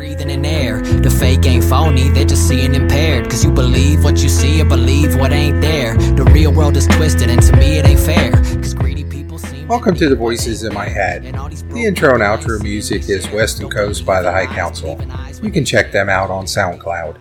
breathing 0.00 0.30
in 0.30 0.46
air. 0.46 0.80
The 0.80 1.10
fake 1.10 1.44
ain't 1.44 1.62
phony, 1.62 2.08
they're 2.08 2.24
just 2.24 2.48
seeing 2.48 2.74
impaired. 2.74 3.28
Cause 3.28 3.44
you 3.44 3.52
believe 3.52 4.02
what 4.02 4.22
you 4.22 4.30
see 4.30 4.62
or 4.62 4.64
believe 4.64 5.14
what 5.16 5.30
ain't 5.30 5.60
there. 5.60 5.94
The 5.94 6.24
real 6.32 6.54
world 6.54 6.78
is 6.78 6.86
twisted, 6.86 7.28
and 7.28 7.42
to 7.42 7.54
me 7.56 7.76
it 7.76 7.86
ain't 7.86 8.00
fair. 8.00 8.32
Cause 8.32 8.72
greedy 8.72 9.04
people 9.04 9.36
seem. 9.36 9.68
Welcome 9.68 9.94
to 9.96 10.08
the 10.08 10.16
Voices 10.16 10.62
in 10.62 10.72
My 10.72 10.88
Head. 10.88 11.24
The 11.24 11.84
intro 11.84 12.14
and 12.14 12.22
outro 12.22 12.62
music 12.62 13.10
is 13.10 13.28
Western 13.28 13.68
Coast 13.68 14.06
by 14.06 14.22
the 14.22 14.32
High 14.32 14.46
Council. 14.46 14.98
You 15.42 15.50
can 15.50 15.66
check 15.66 15.92
them 15.92 16.08
out 16.08 16.30
on 16.30 16.46
SoundCloud. 16.46 17.18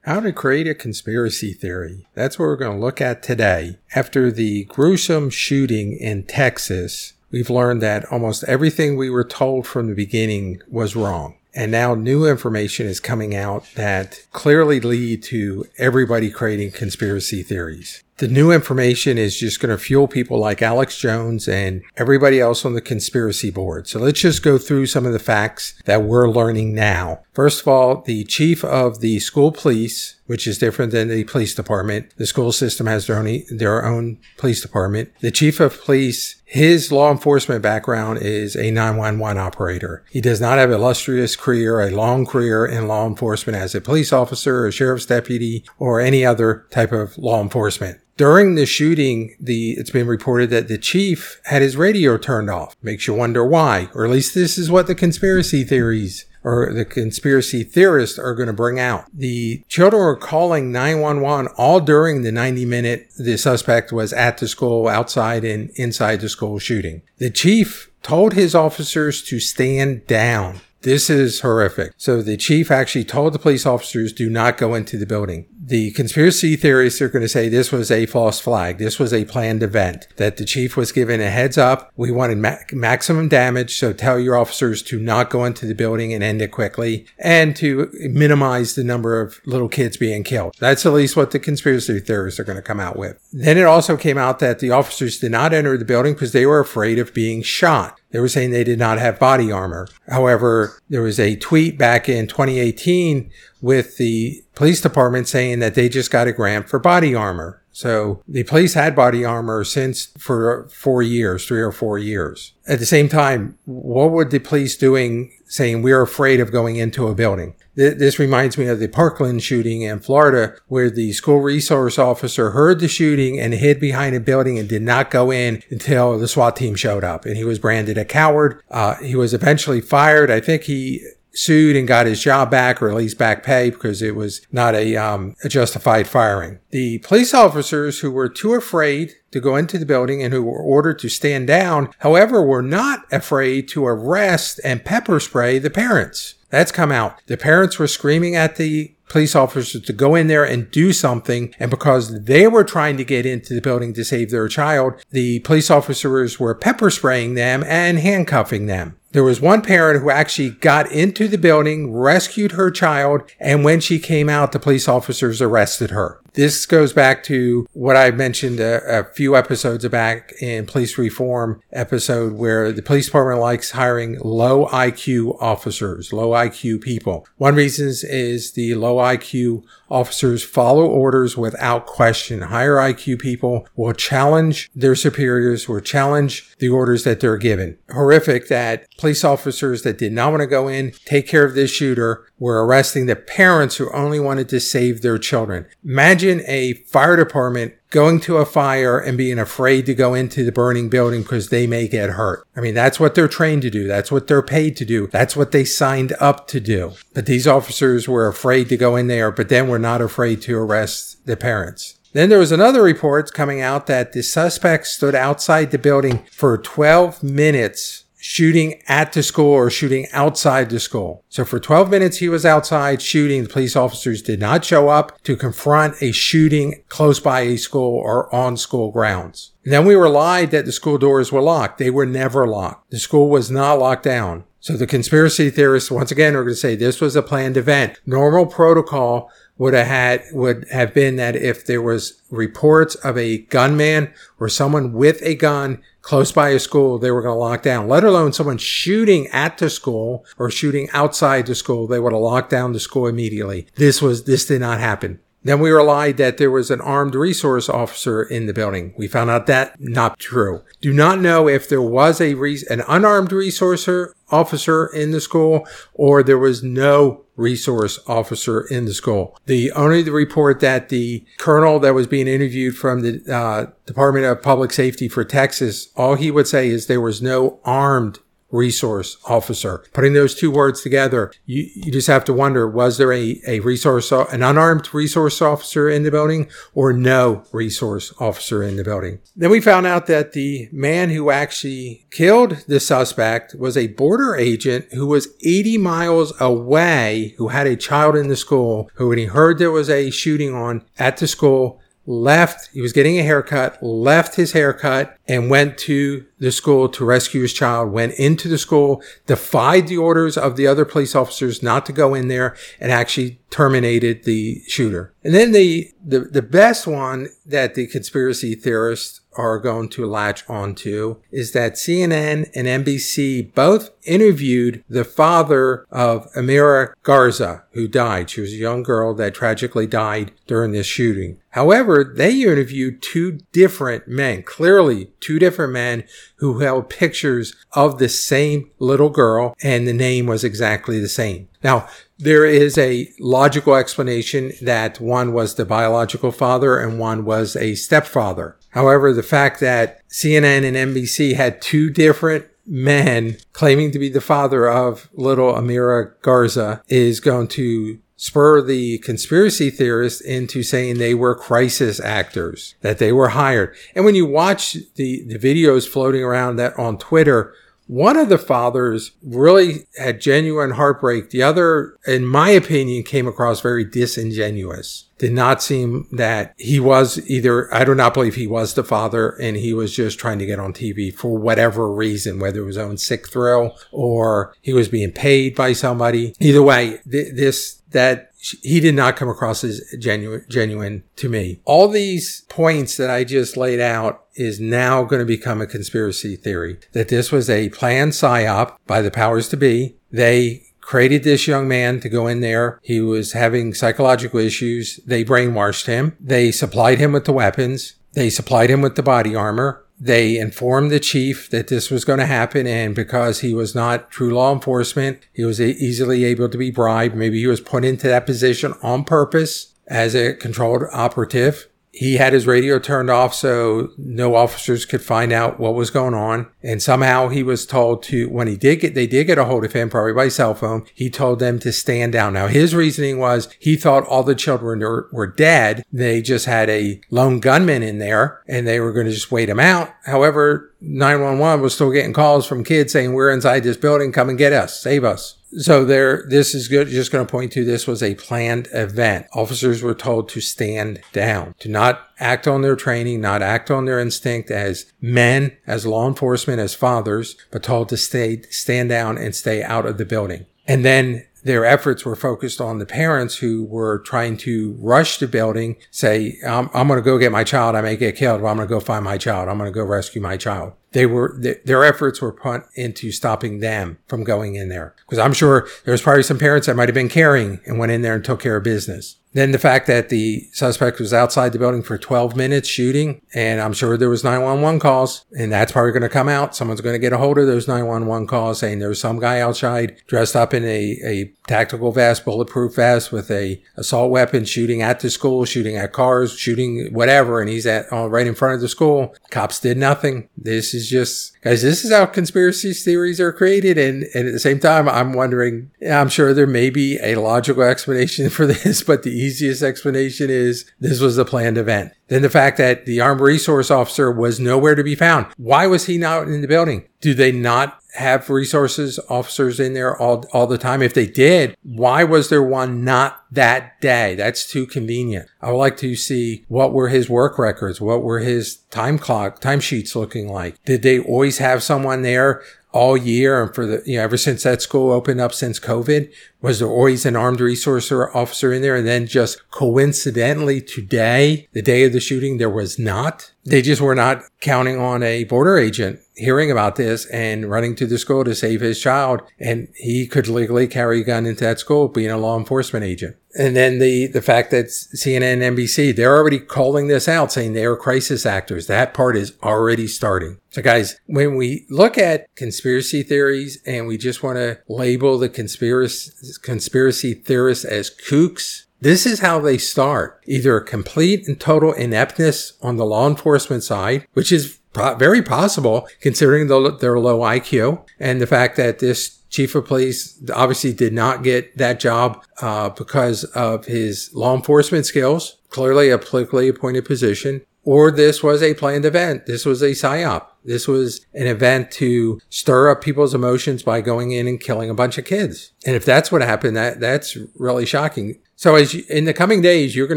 How 0.00 0.18
to 0.18 0.32
create 0.32 0.66
a 0.66 0.74
conspiracy 0.74 1.52
theory. 1.52 2.08
That's 2.14 2.40
what 2.40 2.46
we're 2.46 2.56
going 2.56 2.76
to 2.76 2.84
look 2.84 3.00
at 3.00 3.22
today. 3.22 3.78
After 3.94 4.32
the 4.32 4.64
gruesome 4.64 5.30
shooting 5.30 5.92
in 5.92 6.24
Texas, 6.24 7.12
we've 7.30 7.50
learned 7.50 7.82
that 7.82 8.04
almost 8.10 8.42
everything 8.48 8.96
we 8.96 9.10
were 9.10 9.22
told 9.22 9.64
from 9.64 9.86
the 9.86 9.94
beginning 9.94 10.60
was 10.68 10.96
wrong. 10.96 11.35
And 11.56 11.72
now 11.72 11.94
new 11.94 12.26
information 12.26 12.86
is 12.86 13.00
coming 13.00 13.34
out 13.34 13.66
that 13.76 14.26
clearly 14.30 14.78
lead 14.78 15.22
to 15.24 15.64
everybody 15.78 16.30
creating 16.30 16.72
conspiracy 16.72 17.42
theories. 17.42 18.04
The 18.18 18.28
new 18.28 18.50
information 18.50 19.18
is 19.18 19.38
just 19.38 19.60
going 19.60 19.76
to 19.76 19.82
fuel 19.82 20.08
people 20.08 20.38
like 20.38 20.62
Alex 20.62 20.96
Jones 20.96 21.46
and 21.46 21.82
everybody 21.98 22.40
else 22.40 22.64
on 22.64 22.72
the 22.72 22.80
conspiracy 22.80 23.50
board. 23.50 23.86
So 23.88 23.98
let's 23.98 24.20
just 24.20 24.42
go 24.42 24.56
through 24.56 24.86
some 24.86 25.04
of 25.04 25.12
the 25.12 25.18
facts 25.18 25.78
that 25.84 26.02
we're 26.02 26.30
learning 26.30 26.74
now. 26.74 27.20
First 27.34 27.60
of 27.60 27.68
all, 27.68 28.00
the 28.00 28.24
chief 28.24 28.64
of 28.64 29.00
the 29.00 29.20
school 29.20 29.52
police, 29.52 30.18
which 30.24 30.46
is 30.46 30.56
different 30.56 30.92
than 30.92 31.08
the 31.08 31.24
police 31.24 31.54
department. 31.54 32.10
The 32.16 32.24
school 32.24 32.52
system 32.52 32.86
has 32.86 33.06
their 33.06 33.18
own, 33.18 33.42
their 33.50 33.84
own 33.84 34.16
police 34.38 34.62
department. 34.62 35.10
The 35.20 35.30
chief 35.30 35.60
of 35.60 35.84
police, 35.84 36.40
his 36.46 36.90
law 36.90 37.12
enforcement 37.12 37.60
background 37.60 38.20
is 38.22 38.56
a 38.56 38.70
911 38.70 39.36
operator. 39.36 40.02
He 40.10 40.22
does 40.22 40.40
not 40.40 40.56
have 40.56 40.70
illustrious 40.70 41.36
career, 41.36 41.82
a 41.82 41.90
long 41.90 42.24
career 42.24 42.64
in 42.64 42.88
law 42.88 43.06
enforcement 43.06 43.58
as 43.58 43.74
a 43.74 43.82
police 43.82 44.10
officer, 44.10 44.66
a 44.66 44.72
sheriff's 44.72 45.04
deputy, 45.04 45.66
or 45.78 46.00
any 46.00 46.24
other 46.24 46.64
type 46.70 46.92
of 46.92 47.18
law 47.18 47.42
enforcement. 47.42 48.00
During 48.16 48.54
the 48.54 48.64
shooting, 48.64 49.36
the 49.38 49.72
it's 49.72 49.90
been 49.90 50.06
reported 50.06 50.48
that 50.50 50.68
the 50.68 50.78
chief 50.78 51.40
had 51.44 51.60
his 51.60 51.76
radio 51.76 52.16
turned 52.16 52.48
off. 52.48 52.74
Makes 52.82 53.06
you 53.06 53.14
wonder 53.14 53.44
why, 53.44 53.90
or 53.94 54.06
at 54.06 54.10
least 54.10 54.34
this 54.34 54.56
is 54.56 54.70
what 54.70 54.86
the 54.86 54.94
conspiracy 54.94 55.64
theories 55.64 56.24
or 56.42 56.72
the 56.72 56.84
conspiracy 56.84 57.64
theorists 57.64 58.18
are 58.20 58.34
going 58.34 58.46
to 58.46 58.52
bring 58.52 58.78
out. 58.78 59.04
The 59.12 59.64
children 59.68 60.00
were 60.00 60.16
calling 60.16 60.70
911 60.70 61.52
all 61.58 61.80
during 61.80 62.22
the 62.22 62.30
90 62.30 62.64
minute 62.64 63.08
the 63.18 63.36
suspect 63.36 63.92
was 63.92 64.12
at 64.12 64.38
the 64.38 64.46
school, 64.46 64.86
outside 64.86 65.44
and 65.44 65.70
inside 65.74 66.20
the 66.20 66.28
school 66.28 66.60
shooting. 66.60 67.02
The 67.18 67.30
chief 67.30 67.90
told 68.02 68.34
his 68.34 68.54
officers 68.54 69.22
to 69.24 69.40
stand 69.40 70.06
down. 70.06 70.60
This 70.82 71.10
is 71.10 71.40
horrific. 71.40 71.94
So 71.96 72.22
the 72.22 72.36
chief 72.36 72.70
actually 72.70 73.04
told 73.04 73.32
the 73.32 73.40
police 73.40 73.66
officers 73.66 74.12
do 74.12 74.30
not 74.30 74.56
go 74.56 74.74
into 74.74 74.96
the 74.96 75.04
building. 75.04 75.46
The 75.68 75.90
conspiracy 75.92 76.54
theorists 76.54 77.02
are 77.02 77.08
going 77.08 77.24
to 77.24 77.28
say 77.28 77.48
this 77.48 77.72
was 77.72 77.90
a 77.90 78.06
false 78.06 78.38
flag. 78.38 78.78
This 78.78 79.00
was 79.00 79.12
a 79.12 79.24
planned 79.24 79.64
event 79.64 80.06
that 80.14 80.36
the 80.36 80.44
chief 80.44 80.76
was 80.76 80.92
given 80.92 81.20
a 81.20 81.28
heads 81.28 81.58
up. 81.58 81.90
We 81.96 82.12
wanted 82.12 82.38
ma- 82.38 82.58
maximum 82.70 83.26
damage. 83.26 83.76
So 83.76 83.92
tell 83.92 84.16
your 84.16 84.36
officers 84.36 84.80
to 84.84 85.00
not 85.00 85.28
go 85.28 85.44
into 85.44 85.66
the 85.66 85.74
building 85.74 86.14
and 86.14 86.22
end 86.22 86.40
it 86.40 86.52
quickly 86.52 87.06
and 87.18 87.56
to 87.56 87.90
minimize 87.94 88.76
the 88.76 88.84
number 88.84 89.20
of 89.20 89.40
little 89.44 89.68
kids 89.68 89.96
being 89.96 90.22
killed. 90.22 90.54
That's 90.60 90.86
at 90.86 90.92
least 90.92 91.16
what 91.16 91.32
the 91.32 91.40
conspiracy 91.40 91.98
theorists 91.98 92.38
are 92.38 92.44
going 92.44 92.54
to 92.54 92.62
come 92.62 92.78
out 92.78 92.96
with. 92.96 93.18
Then 93.32 93.58
it 93.58 93.64
also 93.64 93.96
came 93.96 94.18
out 94.18 94.38
that 94.38 94.60
the 94.60 94.70
officers 94.70 95.18
did 95.18 95.32
not 95.32 95.52
enter 95.52 95.76
the 95.76 95.84
building 95.84 96.12
because 96.12 96.30
they 96.30 96.46
were 96.46 96.60
afraid 96.60 97.00
of 97.00 97.12
being 97.12 97.42
shot. 97.42 97.98
They 98.10 98.20
were 98.20 98.28
saying 98.28 98.50
they 98.50 98.64
did 98.64 98.78
not 98.78 98.98
have 98.98 99.18
body 99.18 99.50
armor. 99.50 99.88
However, 100.08 100.78
there 100.88 101.02
was 101.02 101.18
a 101.18 101.36
tweet 101.36 101.76
back 101.76 102.08
in 102.08 102.26
2018 102.26 103.30
with 103.60 103.96
the 103.96 104.42
police 104.54 104.80
department 104.80 105.28
saying 105.28 105.58
that 105.58 105.74
they 105.74 105.88
just 105.88 106.10
got 106.10 106.28
a 106.28 106.32
grant 106.32 106.68
for 106.68 106.78
body 106.78 107.14
armor. 107.14 107.62
So 107.76 108.22
the 108.26 108.42
police 108.44 108.72
had 108.72 108.96
body 108.96 109.22
armor 109.22 109.62
since 109.62 110.06
for 110.16 110.66
four 110.70 111.02
years, 111.02 111.44
three 111.44 111.60
or 111.60 111.72
four 111.72 111.98
years. 111.98 112.54
At 112.66 112.78
the 112.78 112.86
same 112.86 113.06
time, 113.06 113.58
what 113.66 114.12
were 114.12 114.24
the 114.24 114.38
police 114.38 114.78
doing 114.78 115.30
saying 115.44 115.82
we're 115.82 116.00
afraid 116.00 116.40
of 116.40 116.50
going 116.50 116.76
into 116.76 117.06
a 117.06 117.14
building? 117.14 117.54
This 117.74 118.18
reminds 118.18 118.56
me 118.56 118.64
of 118.68 118.78
the 118.78 118.88
Parkland 118.88 119.42
shooting 119.42 119.82
in 119.82 120.00
Florida, 120.00 120.56
where 120.68 120.88
the 120.88 121.12
school 121.12 121.42
resource 121.42 121.98
officer 121.98 122.52
heard 122.52 122.80
the 122.80 122.88
shooting 122.88 123.38
and 123.38 123.52
hid 123.52 123.78
behind 123.78 124.16
a 124.16 124.20
building 124.20 124.58
and 124.58 124.66
did 124.66 124.80
not 124.80 125.10
go 125.10 125.30
in 125.30 125.62
until 125.68 126.18
the 126.18 126.28
SWAT 126.28 126.56
team 126.56 126.76
showed 126.76 127.04
up. 127.04 127.26
And 127.26 127.36
he 127.36 127.44
was 127.44 127.58
branded 127.58 127.98
a 127.98 128.06
coward. 128.06 128.62
Uh, 128.70 128.94
he 128.94 129.14
was 129.14 129.34
eventually 129.34 129.82
fired. 129.82 130.30
I 130.30 130.40
think 130.40 130.62
he 130.62 131.06
sued 131.36 131.76
and 131.76 131.86
got 131.86 132.06
his 132.06 132.22
job 132.22 132.50
back 132.50 132.80
or 132.80 132.88
at 132.88 132.96
least 132.96 133.18
back 133.18 133.42
pay 133.42 133.70
because 133.70 134.02
it 134.02 134.16
was 134.16 134.40
not 134.50 134.74
a, 134.74 134.96
um, 134.96 135.34
a 135.44 135.48
justified 135.48 136.08
firing. 136.08 136.58
The 136.70 136.98
police 136.98 137.34
officers 137.34 138.00
who 138.00 138.10
were 138.10 138.28
too 138.28 138.54
afraid 138.54 139.14
to 139.30 139.40
go 139.40 139.56
into 139.56 139.78
the 139.78 139.86
building 139.86 140.22
and 140.22 140.32
who 140.32 140.42
were 140.42 140.62
ordered 140.62 140.98
to 141.00 141.08
stand 141.08 141.46
down, 141.46 141.90
however, 141.98 142.42
were 142.42 142.62
not 142.62 143.04
afraid 143.12 143.68
to 143.68 143.86
arrest 143.86 144.60
and 144.64 144.84
pepper 144.84 145.20
spray 145.20 145.58
the 145.58 145.70
parents. 145.70 146.34
That's 146.50 146.72
come 146.72 146.92
out. 146.92 147.20
The 147.26 147.36
parents 147.36 147.78
were 147.78 147.88
screaming 147.88 148.36
at 148.36 148.56
the 148.56 148.94
police 149.08 149.36
officers 149.36 149.80
to 149.80 149.92
go 149.92 150.14
in 150.14 150.26
there 150.26 150.44
and 150.44 150.70
do 150.70 150.92
something. 150.92 151.54
And 151.58 151.70
because 151.70 152.24
they 152.24 152.48
were 152.48 152.64
trying 152.64 152.96
to 152.96 153.04
get 153.04 153.26
into 153.26 153.54
the 153.54 153.60
building 153.60 153.92
to 153.94 154.04
save 154.04 154.30
their 154.30 154.48
child, 154.48 154.94
the 155.10 155.40
police 155.40 155.70
officers 155.70 156.40
were 156.40 156.54
pepper 156.54 156.90
spraying 156.90 157.34
them 157.34 157.62
and 157.66 157.98
handcuffing 157.98 158.66
them. 158.66 158.96
There 159.16 159.24
was 159.24 159.40
one 159.40 159.62
parent 159.62 160.02
who 160.02 160.10
actually 160.10 160.50
got 160.50 160.92
into 160.92 161.26
the 161.26 161.38
building, 161.38 161.90
rescued 161.90 162.52
her 162.52 162.70
child, 162.70 163.22
and 163.40 163.64
when 163.64 163.80
she 163.80 163.98
came 163.98 164.28
out, 164.28 164.52
the 164.52 164.58
police 164.58 164.88
officers 164.88 165.40
arrested 165.40 165.90
her. 165.90 166.20
This 166.36 166.66
goes 166.66 166.92
back 166.92 167.22
to 167.24 167.66
what 167.72 167.96
I 167.96 168.10
mentioned 168.10 168.60
a, 168.60 169.00
a, 169.00 169.04
few 169.04 169.34
episodes 169.34 169.88
back 169.88 170.34
in 170.42 170.66
police 170.66 170.98
reform 170.98 171.62
episode 171.72 172.34
where 172.34 172.72
the 172.72 172.82
police 172.82 173.06
department 173.06 173.40
likes 173.40 173.70
hiring 173.70 174.18
low 174.20 174.66
IQ 174.66 175.40
officers, 175.40 176.12
low 176.12 176.32
IQ 176.32 176.82
people. 176.82 177.26
One 177.38 177.54
reason 177.54 177.88
is 177.88 178.52
the 178.52 178.74
low 178.74 178.96
IQ 178.96 179.64
officers 179.88 180.44
follow 180.44 180.84
orders 180.84 181.38
without 181.38 181.86
question. 181.86 182.42
Higher 182.42 182.76
IQ 182.76 183.18
people 183.18 183.66
will 183.74 183.94
challenge 183.94 184.70
their 184.74 184.94
superiors, 184.94 185.70
will 185.70 185.80
challenge 185.80 186.54
the 186.58 186.68
orders 186.68 187.04
that 187.04 187.20
they're 187.20 187.38
given. 187.38 187.78
Horrific 187.90 188.48
that 188.48 188.86
police 188.98 189.24
officers 189.24 189.82
that 189.82 189.96
did 189.96 190.12
not 190.12 190.32
want 190.32 190.42
to 190.42 190.46
go 190.46 190.68
in, 190.68 190.92
take 191.06 191.26
care 191.26 191.46
of 191.46 191.54
this 191.54 191.70
shooter, 191.70 192.26
were 192.38 192.66
arresting 192.66 193.06
the 193.06 193.16
parents 193.16 193.76
who 193.76 193.90
only 193.92 194.20
wanted 194.20 194.50
to 194.50 194.60
save 194.60 195.00
their 195.00 195.16
children. 195.16 195.64
Imagine 195.82 196.25
a 196.46 196.74
fire 196.74 197.16
department 197.16 197.74
going 197.90 198.20
to 198.20 198.36
a 198.36 198.44
fire 198.44 198.98
and 198.98 199.16
being 199.16 199.38
afraid 199.38 199.86
to 199.86 199.94
go 199.94 200.14
into 200.14 200.44
the 200.44 200.52
burning 200.52 200.88
building 200.88 201.22
because 201.22 201.48
they 201.48 201.66
may 201.66 201.88
get 201.88 202.10
hurt. 202.10 202.46
I 202.56 202.60
mean, 202.60 202.74
that's 202.74 203.00
what 203.00 203.14
they're 203.14 203.28
trained 203.28 203.62
to 203.62 203.70
do. 203.70 203.86
That's 203.86 204.12
what 204.12 204.26
they're 204.26 204.42
paid 204.42 204.76
to 204.78 204.84
do. 204.84 205.06
That's 205.06 205.36
what 205.36 205.52
they 205.52 205.64
signed 205.64 206.14
up 206.20 206.48
to 206.48 206.60
do. 206.60 206.92
But 207.14 207.26
these 207.26 207.46
officers 207.46 208.08
were 208.08 208.26
afraid 208.26 208.68
to 208.70 208.76
go 208.76 208.96
in 208.96 209.06
there, 209.06 209.30
but 209.30 209.48
then 209.48 209.68
were 209.68 209.78
not 209.78 210.02
afraid 210.02 210.42
to 210.42 210.58
arrest 210.58 211.24
the 211.26 211.36
parents. 211.36 211.98
Then 212.12 212.30
there 212.30 212.38
was 212.38 212.52
another 212.52 212.82
report 212.82 213.32
coming 213.34 213.60
out 213.60 213.86
that 213.88 214.14
the 214.14 214.22
suspect 214.22 214.86
stood 214.86 215.14
outside 215.14 215.70
the 215.70 215.78
building 215.78 216.24
for 216.30 216.56
12 216.56 217.22
minutes 217.22 218.05
shooting 218.28 218.82
at 218.88 219.12
the 219.12 219.22
school 219.22 219.52
or 219.52 219.70
shooting 219.70 220.04
outside 220.12 220.68
the 220.68 220.80
school. 220.80 221.24
So 221.28 221.44
for 221.44 221.60
12 221.60 221.88
minutes, 221.88 222.16
he 222.16 222.28
was 222.28 222.44
outside 222.44 223.00
shooting. 223.00 223.44
The 223.44 223.48
police 223.48 223.76
officers 223.76 224.20
did 224.20 224.40
not 224.40 224.64
show 224.64 224.88
up 224.88 225.22
to 225.22 225.36
confront 225.36 226.02
a 226.02 226.10
shooting 226.10 226.82
close 226.88 227.20
by 227.20 227.42
a 227.42 227.56
school 227.56 227.96
or 227.96 228.34
on 228.34 228.56
school 228.56 228.90
grounds. 228.90 229.52
And 229.62 229.72
then 229.72 229.86
we 229.86 229.94
were 229.94 230.08
lied 230.08 230.50
that 230.50 230.66
the 230.66 230.72
school 230.72 230.98
doors 230.98 231.30
were 231.30 231.40
locked. 231.40 231.78
They 231.78 231.88
were 231.88 232.04
never 232.04 232.48
locked. 232.48 232.90
The 232.90 232.98
school 232.98 233.30
was 233.30 233.48
not 233.48 233.78
locked 233.78 234.02
down. 234.02 234.42
So 234.58 234.76
the 234.76 234.88
conspiracy 234.88 235.48
theorists, 235.48 235.92
once 235.92 236.10
again, 236.10 236.34
are 236.34 236.42
going 236.42 236.54
to 236.54 236.56
say 236.56 236.74
this 236.74 237.00
was 237.00 237.14
a 237.14 237.22
planned 237.22 237.56
event. 237.56 238.00
Normal 238.04 238.46
protocol 238.46 239.30
would 239.58 239.74
have 239.74 239.86
had 239.86 240.22
would 240.32 240.66
have 240.70 240.92
been 240.92 241.16
that 241.16 241.34
if 241.34 241.64
there 241.64 241.80
was 241.80 242.20
reports 242.30 242.94
of 242.96 243.16
a 243.16 243.38
gunman 243.38 244.12
or 244.38 244.48
someone 244.48 244.92
with 244.92 245.22
a 245.22 245.34
gun 245.34 245.82
close 246.02 246.30
by 246.30 246.50
a 246.50 246.58
school, 246.58 246.98
they 246.98 247.10
were 247.10 247.22
going 247.22 247.34
to 247.34 247.38
lock 247.38 247.62
down. 247.62 247.88
Let 247.88 248.04
alone 248.04 248.32
someone 248.32 248.58
shooting 248.58 249.26
at 249.28 249.58
the 249.58 249.70
school 249.70 250.24
or 250.38 250.50
shooting 250.50 250.88
outside 250.92 251.46
the 251.46 251.54
school, 251.54 251.86
they 251.86 251.98
would 251.98 252.12
have 252.12 252.22
locked 252.22 252.50
down 252.50 252.72
the 252.72 252.80
school 252.80 253.06
immediately. 253.06 253.66
This 253.76 254.02
was 254.02 254.24
this 254.24 254.46
did 254.46 254.60
not 254.60 254.78
happen. 254.78 255.20
Then 255.46 255.60
we 255.60 255.70
were 255.70 255.82
lied 255.82 256.16
that 256.16 256.38
there 256.38 256.50
was 256.50 256.70
an 256.70 256.80
armed 256.80 257.14
resource 257.14 257.68
officer 257.68 258.22
in 258.22 258.46
the 258.46 258.52
building. 258.52 258.94
We 258.96 259.06
found 259.06 259.30
out 259.30 259.46
that 259.46 259.80
not 259.80 260.18
true. 260.18 260.62
Do 260.80 260.92
not 260.92 261.20
know 261.20 261.48
if 261.48 261.68
there 261.68 261.82
was 261.82 262.20
a 262.20 262.34
re- 262.34 262.64
an 262.68 262.82
unarmed 262.88 263.32
resource 263.32 263.88
officer 264.30 264.86
in 264.86 265.12
the 265.12 265.20
school 265.20 265.66
or 265.94 266.22
there 266.22 266.38
was 266.38 266.62
no 266.62 267.24
resource 267.36 268.00
officer 268.08 268.62
in 268.62 268.86
the 268.86 268.94
school. 268.94 269.38
The 269.46 269.70
only 269.72 270.02
the 270.02 270.10
report 270.10 270.60
that 270.60 270.88
the 270.88 271.24
colonel 271.38 271.78
that 271.80 271.94
was 271.94 272.06
being 272.06 272.26
interviewed 272.26 272.76
from 272.76 273.02
the 273.02 273.22
uh, 273.32 273.70
Department 273.84 274.26
of 274.26 274.42
Public 274.42 274.72
Safety 274.72 275.08
for 275.08 275.22
Texas, 275.24 275.90
all 275.96 276.14
he 276.14 276.30
would 276.30 276.48
say 276.48 276.68
is 276.68 276.86
there 276.86 277.00
was 277.00 277.22
no 277.22 277.60
armed 277.64 278.18
resource 278.50 279.16
officer. 279.26 279.84
Putting 279.92 280.12
those 280.12 280.34
two 280.34 280.50
words 280.50 280.82
together, 280.82 281.32
you, 281.44 281.68
you 281.74 281.92
just 281.92 282.06
have 282.06 282.24
to 282.26 282.32
wonder, 282.32 282.68
was 282.68 282.98
there 282.98 283.12
a, 283.12 283.40
a 283.46 283.60
resource, 283.60 284.12
an 284.12 284.42
unarmed 284.42 284.92
resource 284.94 285.42
officer 285.42 285.88
in 285.88 286.02
the 286.02 286.10
building 286.10 286.48
or 286.74 286.92
no 286.92 287.44
resource 287.52 288.12
officer 288.20 288.62
in 288.62 288.76
the 288.76 288.84
building? 288.84 289.18
Then 289.34 289.50
we 289.50 289.60
found 289.60 289.86
out 289.86 290.06
that 290.06 290.32
the 290.32 290.68
man 290.72 291.10
who 291.10 291.30
actually 291.30 292.06
killed 292.10 292.64
the 292.68 292.80
suspect 292.80 293.54
was 293.54 293.76
a 293.76 293.88
border 293.88 294.34
agent 294.36 294.86
who 294.92 295.06
was 295.06 295.28
80 295.44 295.78
miles 295.78 296.32
away, 296.40 297.34
who 297.38 297.48
had 297.48 297.66
a 297.66 297.76
child 297.76 298.16
in 298.16 298.28
the 298.28 298.36
school, 298.36 298.90
who 298.94 299.08
when 299.08 299.18
he 299.18 299.24
heard 299.24 299.58
there 299.58 299.70
was 299.70 299.90
a 299.90 300.10
shooting 300.10 300.54
on 300.54 300.84
at 300.98 301.16
the 301.16 301.26
school, 301.26 301.80
left, 302.06 302.70
he 302.72 302.80
was 302.80 302.92
getting 302.92 303.18
a 303.18 303.22
haircut, 303.22 303.82
left 303.82 304.36
his 304.36 304.52
haircut 304.52 305.16
and 305.26 305.50
went 305.50 305.76
to 305.78 306.24
the 306.38 306.52
school 306.52 306.88
to 306.88 307.04
rescue 307.04 307.42
his 307.42 307.52
child, 307.52 307.92
went 307.92 308.14
into 308.14 308.48
the 308.48 308.58
school, 308.58 309.02
defied 309.26 309.88
the 309.88 309.96
orders 309.96 310.36
of 310.36 310.56
the 310.56 310.66
other 310.66 310.84
police 310.84 311.14
officers 311.14 311.62
not 311.62 311.84
to 311.86 311.92
go 311.92 312.14
in 312.14 312.28
there 312.28 312.56
and 312.80 312.92
actually 312.92 313.40
terminated 313.50 314.24
the 314.24 314.62
shooter. 314.66 315.12
And 315.24 315.34
then 315.34 315.52
the, 315.52 315.90
the, 316.04 316.20
the 316.20 316.42
best 316.42 316.86
one 316.86 317.28
that 317.44 317.74
the 317.74 317.86
conspiracy 317.86 318.54
theorists 318.54 319.20
are 319.36 319.58
going 319.58 319.88
to 319.90 320.06
latch 320.06 320.48
onto 320.48 321.16
is 321.30 321.52
that 321.52 321.74
CNN 321.74 322.50
and 322.54 322.84
NBC 322.84 323.54
both 323.54 323.90
interviewed 324.04 324.84
the 324.88 325.04
father 325.04 325.86
of 325.90 326.30
Amira 326.32 326.94
Garza, 327.02 327.64
who 327.72 327.88
died. 327.88 328.30
She 328.30 328.40
was 328.40 328.52
a 328.52 328.56
young 328.56 328.82
girl 328.82 329.14
that 329.14 329.34
tragically 329.34 329.86
died 329.86 330.32
during 330.46 330.72
this 330.72 330.86
shooting. 330.86 331.38
However, 331.50 332.04
they 332.04 332.42
interviewed 332.42 333.00
two 333.00 333.38
different 333.50 334.06
men, 334.06 334.42
clearly 334.42 335.10
two 335.20 335.38
different 335.38 335.72
men 335.72 336.04
who 336.36 336.58
held 336.58 336.90
pictures 336.90 337.54
of 337.72 337.98
the 337.98 338.10
same 338.10 338.70
little 338.78 339.08
girl 339.08 339.54
and 339.62 339.88
the 339.88 339.94
name 339.94 340.26
was 340.26 340.44
exactly 340.44 341.00
the 341.00 341.08
same. 341.08 341.48
Now, 341.64 341.88
there 342.18 342.44
is 342.46 342.78
a 342.78 343.10
logical 343.18 343.74
explanation 343.74 344.52
that 344.62 345.00
one 345.00 345.32
was 345.32 345.54
the 345.54 345.64
biological 345.64 346.30
father 346.30 346.78
and 346.78 346.98
one 346.98 347.24
was 347.24 347.56
a 347.56 347.74
stepfather. 347.74 348.56
However, 348.76 349.14
the 349.14 349.22
fact 349.22 349.58
that 349.60 350.06
CNN 350.10 350.62
and 350.62 350.76
NBC 350.76 351.34
had 351.34 351.62
two 351.62 351.88
different 351.88 352.44
men 352.66 353.38
claiming 353.54 353.90
to 353.92 353.98
be 353.98 354.10
the 354.10 354.20
father 354.20 354.68
of 354.68 355.08
little 355.14 355.54
Amira 355.54 356.12
Garza 356.20 356.82
is 356.86 357.18
going 357.18 357.48
to 357.48 357.98
spur 358.16 358.60
the 358.60 358.98
conspiracy 358.98 359.70
theorists 359.70 360.20
into 360.20 360.62
saying 360.62 360.98
they 360.98 361.14
were 361.14 361.34
crisis 361.34 361.98
actors, 362.00 362.74
that 362.82 362.98
they 362.98 363.12
were 363.12 363.28
hired. 363.30 363.74
And 363.94 364.04
when 364.04 364.14
you 364.14 364.26
watch 364.26 364.74
the, 364.96 365.24
the 365.24 365.38
videos 365.38 365.88
floating 365.88 366.22
around 366.22 366.56
that 366.56 366.78
on 366.78 366.98
Twitter, 366.98 367.54
one 367.86 368.16
of 368.16 368.28
the 368.28 368.38
fathers 368.38 369.12
really 369.22 369.86
had 369.96 370.20
genuine 370.20 370.72
heartbreak. 370.72 371.30
The 371.30 371.42
other, 371.42 371.96
in 372.06 372.26
my 372.26 372.50
opinion, 372.50 373.04
came 373.04 373.28
across 373.28 373.60
very 373.60 373.84
disingenuous. 373.84 375.04
Did 375.18 375.32
not 375.32 375.62
seem 375.62 376.06
that 376.12 376.54
he 376.58 376.78
was 376.78 377.18
either, 377.30 377.72
I 377.72 377.84
do 377.84 377.94
not 377.94 378.12
believe 378.12 378.34
he 378.34 378.46
was 378.46 378.74
the 378.74 378.84
father 378.84 379.30
and 379.40 379.56
he 379.56 379.72
was 379.72 379.94
just 379.94 380.18
trying 380.18 380.38
to 380.40 380.46
get 380.46 380.58
on 380.58 380.72
TV 380.72 381.14
for 381.14 381.38
whatever 381.38 381.90
reason, 381.90 382.38
whether 382.38 382.60
it 382.60 382.66
was 382.66 382.76
own 382.76 382.98
sick 382.98 383.28
thrill 383.28 383.76
or 383.92 384.54
he 384.60 384.72
was 384.72 384.88
being 384.88 385.12
paid 385.12 385.54
by 385.54 385.72
somebody. 385.72 386.34
Either 386.38 386.62
way, 386.62 386.98
th- 387.10 387.34
this, 387.34 387.80
that 387.90 388.32
he 388.62 388.80
did 388.80 388.94
not 388.94 389.16
come 389.16 389.28
across 389.28 389.64
as 389.64 389.82
genuine, 389.98 390.44
genuine 390.48 391.04
to 391.16 391.28
me. 391.28 391.60
All 391.64 391.88
these 391.88 392.42
points 392.48 392.96
that 392.96 393.10
I 393.10 393.24
just 393.24 393.56
laid 393.56 393.80
out 393.80 394.24
is 394.34 394.60
now 394.60 395.04
going 395.04 395.20
to 395.20 395.26
become 395.26 395.60
a 395.60 395.66
conspiracy 395.66 396.36
theory 396.36 396.78
that 396.92 397.08
this 397.08 397.32
was 397.32 397.48
a 397.48 397.70
planned 397.70 398.12
psyop 398.12 398.76
by 398.86 399.02
the 399.02 399.10
powers 399.10 399.48
to 399.48 399.56
be. 399.56 399.96
They 400.10 400.62
created 400.80 401.24
this 401.24 401.48
young 401.48 401.66
man 401.66 401.98
to 402.00 402.08
go 402.08 402.28
in 402.28 402.40
there. 402.40 402.78
He 402.82 403.00
was 403.00 403.32
having 403.32 403.74
psychological 403.74 404.38
issues. 404.38 405.00
They 405.04 405.24
brainwashed 405.24 405.86
him. 405.86 406.16
They 406.20 406.52
supplied 406.52 406.98
him 406.98 407.12
with 407.12 407.24
the 407.24 407.32
weapons. 407.32 407.94
They 408.12 408.30
supplied 408.30 408.70
him 408.70 408.82
with 408.82 408.94
the 408.94 409.02
body 409.02 409.34
armor. 409.34 409.84
They 409.98 410.38
informed 410.38 410.90
the 410.90 411.00
chief 411.00 411.48
that 411.50 411.68
this 411.68 411.90
was 411.90 412.04
going 412.04 412.18
to 412.18 412.26
happen. 412.26 412.66
And 412.66 412.94
because 412.94 413.40
he 413.40 413.54
was 413.54 413.74
not 413.74 414.10
true 414.10 414.34
law 414.34 414.52
enforcement, 414.52 415.20
he 415.32 415.44
was 415.44 415.60
easily 415.60 416.24
able 416.24 416.48
to 416.48 416.58
be 416.58 416.70
bribed. 416.70 417.14
Maybe 417.14 417.40
he 417.40 417.46
was 417.46 417.60
put 417.60 417.84
into 417.84 418.06
that 418.08 418.26
position 418.26 418.74
on 418.82 419.04
purpose 419.04 419.74
as 419.86 420.14
a 420.14 420.34
controlled 420.34 420.82
operative 420.92 421.68
he 421.96 422.18
had 422.18 422.34
his 422.34 422.46
radio 422.46 422.78
turned 422.78 423.08
off 423.08 423.34
so 423.34 423.90
no 423.96 424.34
officers 424.34 424.84
could 424.84 425.00
find 425.00 425.32
out 425.32 425.58
what 425.58 425.74
was 425.74 425.90
going 425.90 426.12
on. 426.12 426.46
And 426.62 426.82
somehow 426.82 427.28
he 427.28 427.42
was 427.42 427.64
told 427.64 428.02
to, 428.04 428.28
when 428.28 428.48
he 428.48 428.56
did 428.56 428.80
get, 428.80 428.94
they 428.94 429.06
did 429.06 429.24
get 429.24 429.38
a 429.38 429.46
hold 429.46 429.64
of 429.64 429.72
him, 429.72 429.88
probably 429.88 430.12
by 430.12 430.28
cell 430.28 430.54
phone, 430.54 430.86
he 430.94 431.08
told 431.08 431.38
them 431.38 431.58
to 431.60 431.72
stand 431.72 432.12
down. 432.12 432.34
Now 432.34 432.48
his 432.48 432.74
reasoning 432.74 433.18
was 433.18 433.48
he 433.58 433.76
thought 433.76 434.04
all 434.04 434.22
the 434.22 434.34
children 434.34 434.80
were, 434.80 435.08
were 435.10 435.26
dead. 435.26 435.84
They 435.90 436.20
just 436.20 436.44
had 436.44 436.68
a 436.68 437.00
lone 437.10 437.40
gunman 437.40 437.82
in 437.82 437.98
there 437.98 438.42
and 438.46 438.66
they 438.66 438.78
were 438.78 438.92
going 438.92 439.06
to 439.06 439.12
just 439.12 439.32
wait 439.32 439.48
him 439.48 439.60
out. 439.60 439.94
However, 440.04 440.74
911 440.82 441.62
was 441.62 441.74
still 441.74 441.90
getting 441.90 442.12
calls 442.12 442.46
from 442.46 442.62
kids 442.62 442.92
saying, 442.92 443.14
we're 443.14 443.30
inside 443.30 443.60
this 443.60 443.78
building. 443.78 444.12
Come 444.12 444.28
and 444.28 444.36
get 444.36 444.52
us. 444.52 444.78
Save 444.78 445.04
us. 445.04 445.38
So 445.58 445.84
there, 445.86 446.24
this 446.28 446.54
is 446.54 446.68
good. 446.68 446.88
Just 446.88 447.10
going 447.10 447.26
to 447.26 447.30
point 447.30 447.52
to 447.52 447.64
this 447.64 447.86
was 447.86 448.02
a 448.02 448.14
planned 448.14 448.68
event. 448.72 449.26
Officers 449.32 449.82
were 449.82 449.94
told 449.94 450.28
to 450.30 450.40
stand 450.40 451.00
down, 451.12 451.54
to 451.60 451.68
not 451.70 452.10
act 452.20 452.46
on 452.46 452.60
their 452.60 452.76
training, 452.76 453.22
not 453.22 453.42
act 453.42 453.70
on 453.70 453.86
their 453.86 453.98
instinct 453.98 454.50
as 454.50 454.92
men, 455.00 455.56
as 455.66 455.86
law 455.86 456.06
enforcement, 456.06 456.60
as 456.60 456.74
fathers, 456.74 457.36
but 457.50 457.62
told 457.62 457.88
to 457.88 457.96
stay, 457.96 458.42
stand 458.50 458.90
down 458.90 459.16
and 459.16 459.34
stay 459.34 459.62
out 459.62 459.86
of 459.86 459.96
the 459.96 460.04
building. 460.04 460.44
And 460.68 460.84
then 460.84 461.24
their 461.42 461.64
efforts 461.64 462.04
were 462.04 462.16
focused 462.16 462.60
on 462.60 462.78
the 462.78 462.86
parents 462.86 463.36
who 463.36 463.64
were 463.64 464.00
trying 464.00 464.36
to 464.38 464.76
rush 464.80 465.18
the 465.18 465.28
building, 465.28 465.76
say, 465.90 466.38
I'm, 466.46 466.68
I'm 466.74 466.88
going 466.88 466.98
to 466.98 467.04
go 467.04 467.18
get 467.18 467.32
my 467.32 467.44
child. 467.44 467.76
I 467.76 467.80
may 467.80 467.96
get 467.96 468.16
killed, 468.16 468.42
but 468.42 468.48
I'm 468.48 468.56
going 468.56 468.68
to 468.68 468.74
go 468.74 468.80
find 468.80 469.04
my 469.04 469.16
child. 469.16 469.48
I'm 469.48 469.56
going 469.56 469.72
to 469.72 469.74
go 469.74 469.84
rescue 469.84 470.20
my 470.20 470.36
child 470.36 470.72
they 470.96 471.04
were 471.04 471.38
their 471.64 471.84
efforts 471.84 472.22
were 472.22 472.32
put 472.32 472.62
into 472.74 473.12
stopping 473.12 473.60
them 473.60 473.98
from 474.08 474.24
going 474.24 474.54
in 474.54 474.70
there. 474.70 474.94
Because 475.04 475.18
i'm 475.18 475.34
sure 475.34 475.68
there's 475.84 476.02
probably 476.02 476.22
some 476.22 476.38
parents 476.38 476.66
that 476.66 476.74
might 476.74 476.88
have 476.88 476.94
been 476.94 477.08
caring 477.08 477.60
and 477.66 477.78
went 477.78 477.92
in 477.92 478.02
there 478.02 478.14
and 478.14 478.24
took 478.24 478.40
care 478.40 478.56
of 478.56 478.64
business 478.64 479.16
then 479.32 479.52
the 479.52 479.58
fact 479.58 479.86
that 479.86 480.08
the 480.08 480.48
suspect 480.52 480.98
was 480.98 481.12
outside 481.12 481.52
the 481.52 481.58
building 481.58 481.82
for 481.82 481.98
12 481.98 482.36
minutes 482.36 482.68
shooting, 482.68 483.20
and 483.34 483.60
I'm 483.60 483.74
sure 483.74 483.96
there 483.96 484.08
was 484.08 484.24
911 484.24 484.80
calls, 484.80 485.26
and 485.38 485.52
that's 485.52 485.72
probably 485.72 485.92
going 485.92 486.02
to 486.02 486.08
come 486.08 486.28
out. 486.28 486.56
Someone's 486.56 486.80
going 486.80 486.94
to 486.94 486.98
get 486.98 487.12
a 487.12 487.18
hold 487.18 487.38
of 487.38 487.46
those 487.46 487.68
911 487.68 488.26
calls 488.28 488.58
saying 488.58 488.78
there 488.78 488.88
was 488.88 489.00
some 489.00 489.18
guy 489.18 489.40
outside 489.40 489.96
dressed 490.06 490.36
up 490.36 490.54
in 490.54 490.64
a, 490.64 490.98
a 491.04 491.32
tactical 491.46 491.92
vest, 491.92 492.24
bulletproof 492.24 492.76
vest 492.76 493.12
with 493.12 493.30
a 493.30 493.60
assault 493.76 494.10
weapon 494.10 494.44
shooting 494.44 494.80
at 494.80 495.00
the 495.00 495.10
school, 495.10 495.44
shooting 495.44 495.76
at 495.76 495.92
cars, 495.92 496.36
shooting 496.36 496.92
whatever, 496.92 497.40
and 497.40 497.50
he's 497.50 497.66
at 497.66 497.92
uh, 497.92 498.08
right 498.08 498.26
in 498.26 498.34
front 498.34 498.54
of 498.54 498.60
the 498.60 498.68
school. 498.68 499.14
Cops 499.30 499.60
did 499.60 499.76
nothing. 499.76 500.28
This 500.36 500.72
is 500.72 500.88
just 500.88 501.40
guys. 501.42 501.62
This 501.62 501.84
is 501.84 501.92
how 501.92 502.06
conspiracy 502.06 502.72
theories 502.72 503.20
are 503.20 503.32
created, 503.32 503.76
and, 503.78 504.04
and 504.14 504.26
at 504.26 504.32
the 504.32 504.40
same 504.40 504.60
time, 504.60 504.88
I'm 504.88 505.12
wondering. 505.12 505.70
I'm 505.86 506.08
sure 506.08 506.32
there 506.32 506.46
may 506.46 506.70
be 506.70 506.98
a 507.02 507.16
logical 507.16 507.62
explanation 507.62 508.30
for 508.30 508.46
this, 508.46 508.82
but 508.82 509.02
the 509.02 509.25
easiest 509.26 509.62
explanation 509.62 510.30
is 510.30 510.70
this 510.80 511.00
was 511.00 511.18
a 511.18 511.24
planned 511.24 511.58
event. 511.58 511.92
Then 512.08 512.22
the 512.22 512.30
fact 512.30 512.56
that 512.58 512.86
the 512.86 513.00
armed 513.00 513.20
resource 513.20 513.70
officer 513.70 514.12
was 514.12 514.38
nowhere 514.38 514.74
to 514.74 514.84
be 514.84 514.94
found. 514.94 515.26
Why 515.36 515.66
was 515.66 515.86
he 515.86 515.98
not 515.98 516.28
in 516.28 516.40
the 516.40 516.48
building? 516.48 516.84
Do 517.00 517.14
they 517.14 517.32
not 517.32 517.80
have 517.94 518.28
resources 518.30 519.00
officers 519.08 519.58
in 519.58 519.74
there 519.74 519.96
all, 519.96 520.24
all 520.32 520.46
the 520.46 520.58
time? 520.58 520.82
If 520.82 520.94
they 520.94 521.06
did, 521.06 521.56
why 521.62 522.04
was 522.04 522.28
there 522.28 522.42
one 522.42 522.84
not 522.84 523.24
that 523.32 523.80
day? 523.80 524.14
That's 524.14 524.48
too 524.48 524.66
convenient. 524.66 525.28
I 525.40 525.50
would 525.50 525.58
like 525.58 525.76
to 525.78 525.96
see 525.96 526.44
what 526.48 526.72
were 526.72 526.88
his 526.88 527.10
work 527.10 527.38
records? 527.38 527.80
What 527.80 528.02
were 528.02 528.20
his 528.20 528.56
time 528.70 528.98
clock, 528.98 529.40
time 529.40 529.60
sheets 529.60 529.96
looking 529.96 530.28
like? 530.28 530.62
Did 530.64 530.82
they 530.82 531.00
always 531.00 531.38
have 531.38 531.62
someone 531.62 532.02
there 532.02 532.42
all 532.76 532.96
year 532.96 533.42
and 533.42 533.54
for 533.54 533.66
the, 533.66 533.82
you 533.86 533.96
know, 533.96 534.04
ever 534.04 534.16
since 534.16 534.42
that 534.42 534.60
school 534.60 534.92
opened 534.92 535.20
up 535.20 535.32
since 535.32 535.58
COVID? 535.58 536.12
Was 536.42 536.58
there 536.58 536.68
always 536.68 537.06
an 537.06 537.16
armed 537.16 537.40
resource 537.40 537.90
officer 537.90 538.52
in 538.52 538.62
there? 538.62 538.76
And 538.76 538.86
then 538.86 539.06
just 539.06 539.50
coincidentally 539.50 540.60
today, 540.60 541.48
the 541.52 541.62
day 541.62 541.84
of 541.84 541.92
the 541.92 542.00
shooting, 542.00 542.36
there 542.36 542.50
was 542.50 542.78
not. 542.78 543.32
They 543.46 543.62
just 543.62 543.80
were 543.80 543.94
not 543.94 544.24
counting 544.40 544.78
on 544.78 545.04
a 545.04 545.24
border 545.24 545.56
agent 545.56 546.00
hearing 546.16 546.50
about 546.50 546.76
this 546.76 547.06
and 547.06 547.48
running 547.48 547.76
to 547.76 547.86
the 547.86 547.98
school 547.98 548.24
to 548.24 548.34
save 548.34 548.60
his 548.60 548.80
child. 548.80 549.22
And 549.38 549.68
he 549.76 550.06
could 550.06 550.26
legally 550.26 550.66
carry 550.66 551.02
a 551.02 551.04
gun 551.04 551.26
into 551.26 551.44
that 551.44 551.60
school 551.60 551.88
being 551.88 552.10
a 552.10 552.18
law 552.18 552.38
enforcement 552.38 552.84
agent. 552.84 553.16
And 553.38 553.54
then 553.54 553.78
the, 553.78 554.06
the 554.06 554.22
fact 554.22 554.50
that 554.50 554.66
CNN 554.66 555.44
and 555.44 555.56
NBC, 555.56 555.94
they're 555.94 556.16
already 556.16 556.40
calling 556.40 556.88
this 556.88 557.06
out 557.06 557.30
saying 557.30 557.52
they 557.52 557.66
are 557.66 557.76
crisis 557.76 558.24
actors. 558.24 558.66
That 558.66 558.94
part 558.94 559.14
is 559.14 559.34
already 559.42 559.86
starting. 559.86 560.38
So 560.50 560.62
guys, 560.62 560.98
when 561.06 561.36
we 561.36 561.66
look 561.68 561.98
at 561.98 562.34
conspiracy 562.34 563.02
theories 563.02 563.62
and 563.66 563.86
we 563.86 563.98
just 563.98 564.22
want 564.22 564.36
to 564.38 564.58
label 564.68 565.18
the 565.18 565.28
conspiracy, 565.28 566.10
conspiracy 566.42 567.14
theorists 567.14 567.64
as 567.64 567.90
kooks, 567.90 568.62
this 568.86 569.04
is 569.04 569.18
how 569.18 569.40
they 569.40 569.58
start. 569.58 570.22
Either 570.26 570.56
a 570.56 570.64
complete 570.64 571.26
and 571.26 571.40
total 571.40 571.72
ineptness 571.72 572.52
on 572.62 572.76
the 572.76 572.86
law 572.86 573.08
enforcement 573.08 573.64
side, 573.64 574.06
which 574.12 574.30
is 574.30 574.60
very 574.74 575.22
possible 575.22 575.88
considering 576.00 576.46
the, 576.46 576.70
their 576.76 576.96
low 577.00 577.18
IQ 577.18 577.84
and 577.98 578.20
the 578.20 578.28
fact 578.28 578.56
that 578.56 578.78
this 578.78 579.22
chief 579.28 579.56
of 579.56 579.66
police 579.66 580.22
obviously 580.32 580.72
did 580.72 580.92
not 580.92 581.24
get 581.24 581.56
that 581.58 581.80
job 581.80 582.22
uh, 582.40 582.68
because 582.68 583.24
of 583.24 583.64
his 583.64 584.08
law 584.14 584.36
enforcement 584.36 584.86
skills, 584.86 585.38
clearly 585.48 585.90
a 585.90 585.98
politically 585.98 586.46
appointed 586.46 586.84
position, 586.84 587.40
or 587.66 587.90
this 587.90 588.22
was 588.22 588.42
a 588.44 588.54
planned 588.54 588.84
event. 588.84 589.26
This 589.26 589.44
was 589.44 589.60
a 589.60 589.70
psyop. 589.70 590.28
This 590.44 590.68
was 590.68 591.04
an 591.12 591.26
event 591.26 591.72
to 591.72 592.20
stir 592.30 592.70
up 592.70 592.80
people's 592.80 593.12
emotions 593.12 593.64
by 593.64 593.80
going 593.80 594.12
in 594.12 594.28
and 594.28 594.40
killing 594.40 594.70
a 594.70 594.74
bunch 594.74 594.98
of 594.98 595.04
kids. 595.04 595.50
And 595.66 595.74
if 595.74 595.84
that's 595.84 596.12
what 596.12 596.22
happened, 596.22 596.56
that 596.56 596.78
that's 596.78 597.18
really 597.34 597.66
shocking. 597.66 598.20
So 598.36 598.54
as 598.54 598.72
you, 598.72 598.84
in 598.88 599.04
the 599.04 599.12
coming 599.12 599.42
days, 599.42 599.74
you're 599.74 599.88
going 599.88 599.96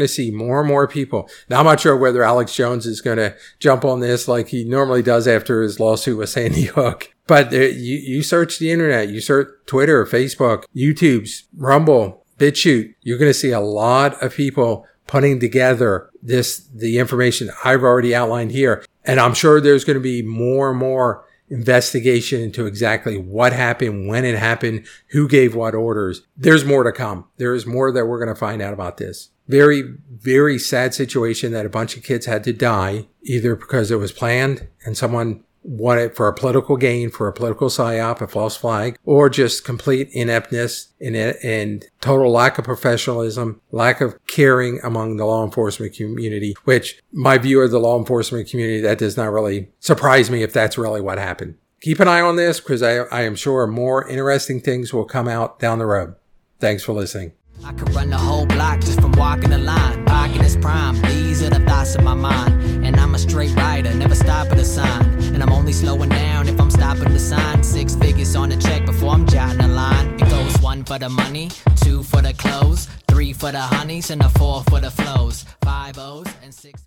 to 0.00 0.08
see 0.08 0.32
more 0.32 0.58
and 0.58 0.68
more 0.68 0.88
people. 0.88 1.30
Now, 1.48 1.60
I'm 1.60 1.66
not 1.66 1.78
sure 1.78 1.96
whether 1.96 2.24
Alex 2.24 2.56
Jones 2.56 2.86
is 2.86 3.00
going 3.00 3.18
to 3.18 3.36
jump 3.60 3.84
on 3.84 4.00
this 4.00 4.26
like 4.26 4.48
he 4.48 4.64
normally 4.64 5.02
does 5.02 5.28
after 5.28 5.62
his 5.62 5.78
lawsuit 5.78 6.18
with 6.18 6.30
Sandy 6.30 6.64
Hook. 6.64 7.14
But 7.28 7.52
you, 7.52 7.68
you 7.68 8.22
search 8.24 8.58
the 8.58 8.72
internet, 8.72 9.10
you 9.10 9.20
search 9.20 9.48
Twitter, 9.66 10.04
Facebook, 10.04 10.64
YouTube's, 10.74 11.44
Rumble, 11.56 12.26
BitChute. 12.38 12.94
You're 13.02 13.18
going 13.18 13.30
to 13.30 13.34
see 13.34 13.52
a 13.52 13.60
lot 13.60 14.20
of 14.20 14.34
people 14.34 14.86
putting 15.10 15.40
together 15.40 16.08
this, 16.22 16.68
the 16.72 16.98
information 16.98 17.50
I've 17.64 17.82
already 17.82 18.14
outlined 18.14 18.52
here. 18.52 18.84
And 19.04 19.18
I'm 19.18 19.34
sure 19.34 19.60
there's 19.60 19.82
going 19.82 19.96
to 19.96 20.00
be 20.00 20.22
more 20.22 20.70
and 20.70 20.78
more 20.78 21.24
investigation 21.48 22.40
into 22.40 22.64
exactly 22.64 23.18
what 23.18 23.52
happened, 23.52 24.06
when 24.06 24.24
it 24.24 24.38
happened, 24.38 24.86
who 25.08 25.26
gave 25.26 25.56
what 25.56 25.74
orders. 25.74 26.22
There's 26.36 26.64
more 26.64 26.84
to 26.84 26.92
come. 26.92 27.24
There 27.38 27.56
is 27.56 27.66
more 27.66 27.90
that 27.90 28.06
we're 28.06 28.24
going 28.24 28.32
to 28.32 28.38
find 28.38 28.62
out 28.62 28.72
about 28.72 28.98
this. 28.98 29.30
Very, 29.48 29.82
very 30.08 30.60
sad 30.60 30.94
situation 30.94 31.50
that 31.50 31.66
a 31.66 31.70
bunch 31.70 31.96
of 31.96 32.04
kids 32.04 32.26
had 32.26 32.44
to 32.44 32.52
die 32.52 33.08
either 33.24 33.56
because 33.56 33.90
it 33.90 33.96
was 33.96 34.12
planned 34.12 34.68
and 34.86 34.96
someone 34.96 35.42
wanted 35.62 36.16
for 36.16 36.28
a 36.28 36.34
political 36.34 36.76
gain, 36.76 37.10
for 37.10 37.28
a 37.28 37.32
political 37.32 37.68
psyop, 37.68 38.20
a 38.20 38.26
false 38.26 38.56
flag, 38.56 38.98
or 39.04 39.28
just 39.28 39.64
complete 39.64 40.08
ineptness 40.12 40.88
and, 41.00 41.16
and 41.16 41.84
total 42.00 42.30
lack 42.30 42.58
of 42.58 42.64
professionalism, 42.64 43.60
lack 43.70 44.00
of 44.00 44.18
caring 44.26 44.80
among 44.82 45.16
the 45.16 45.24
law 45.24 45.44
enforcement 45.44 45.94
community, 45.94 46.54
which 46.64 47.00
my 47.12 47.38
view 47.38 47.60
of 47.60 47.70
the 47.70 47.80
law 47.80 47.98
enforcement 47.98 48.48
community, 48.48 48.80
that 48.80 48.98
does 48.98 49.16
not 49.16 49.32
really 49.32 49.68
surprise 49.80 50.30
me 50.30 50.42
if 50.42 50.52
that's 50.52 50.78
really 50.78 51.00
what 51.00 51.18
happened. 51.18 51.56
Keep 51.80 52.00
an 52.00 52.08
eye 52.08 52.20
on 52.20 52.36
this 52.36 52.60
because 52.60 52.82
I, 52.82 52.98
I 53.04 53.22
am 53.22 53.34
sure 53.34 53.66
more 53.66 54.06
interesting 54.06 54.60
things 54.60 54.92
will 54.92 55.06
come 55.06 55.28
out 55.28 55.58
down 55.58 55.78
the 55.78 55.86
road. 55.86 56.14
Thanks 56.58 56.82
for 56.82 56.92
listening. 56.92 57.32
I 57.64 57.72
could 57.72 57.94
run 57.94 58.10
the 58.10 58.18
whole 58.18 58.46
block 58.46 58.80
just 58.80 59.00
from 59.00 59.12
walking 59.12 59.50
the 59.50 59.58
line. 59.58 60.04
Parking 60.04 60.42
is 60.42 60.56
prime. 60.56 61.00
These 61.02 61.42
are 61.42 61.50
the 61.50 61.60
thoughts 61.60 61.94
in 61.94 62.04
my 62.04 62.14
mind. 62.14 62.84
And 62.84 62.96
I'm 62.96 63.14
a 63.14 63.18
straight 63.18 63.54
rider, 63.54 63.92
never 63.94 64.14
stop 64.14 64.48
at 64.48 64.58
a 64.58 64.64
sign. 64.64 65.19
And 65.40 65.48
I'm 65.48 65.56
only 65.56 65.72
slowing 65.72 66.10
down 66.10 66.48
if 66.48 66.60
I'm 66.60 66.70
stopping 66.70 67.14
the 67.14 67.18
sign. 67.18 67.62
Six 67.62 67.94
figures 67.94 68.36
on 68.36 68.50
the 68.50 68.58
check 68.58 68.84
before 68.84 69.14
I'm 69.14 69.26
jotting 69.26 69.56
the 69.56 69.68
line. 69.68 70.20
It 70.20 70.28
goes 70.28 70.60
one 70.60 70.84
for 70.84 70.98
the 70.98 71.08
money, 71.08 71.48
two 71.76 72.02
for 72.02 72.20
the 72.20 72.34
clothes, 72.34 72.88
three 73.08 73.32
for 73.32 73.50
the 73.50 73.62
honeys, 73.62 74.10
and 74.10 74.20
a 74.20 74.28
four 74.28 74.62
for 74.64 74.80
the 74.80 74.90
flows. 74.90 75.46
Five 75.62 75.98
O's 75.98 76.26
and 76.42 76.52
six. 76.52 76.78